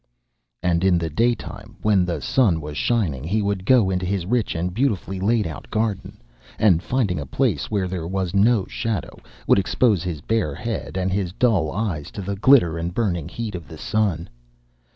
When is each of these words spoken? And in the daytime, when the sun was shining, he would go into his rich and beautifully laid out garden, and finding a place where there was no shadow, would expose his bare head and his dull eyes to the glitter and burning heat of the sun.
And 0.63 0.83
in 0.83 0.97
the 0.97 1.11
daytime, 1.11 1.75
when 1.83 2.05
the 2.07 2.21
sun 2.21 2.59
was 2.59 2.75
shining, 2.75 3.23
he 3.23 3.43
would 3.43 3.67
go 3.67 3.91
into 3.91 4.03
his 4.07 4.25
rich 4.25 4.55
and 4.55 4.73
beautifully 4.73 5.19
laid 5.19 5.45
out 5.45 5.69
garden, 5.69 6.19
and 6.57 6.81
finding 6.81 7.19
a 7.19 7.25
place 7.27 7.69
where 7.69 7.87
there 7.87 8.07
was 8.07 8.33
no 8.33 8.65
shadow, 8.65 9.19
would 9.45 9.59
expose 9.59 10.01
his 10.01 10.21
bare 10.21 10.55
head 10.55 10.97
and 10.97 11.11
his 11.13 11.33
dull 11.33 11.69
eyes 11.71 12.09
to 12.13 12.23
the 12.23 12.35
glitter 12.35 12.79
and 12.79 12.95
burning 12.95 13.29
heat 13.29 13.53
of 13.53 13.67
the 13.67 13.77
sun. 13.77 14.27